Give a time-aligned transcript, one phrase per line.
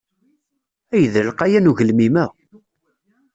[0.95, 2.25] Ay d alqayan ugelmim-a!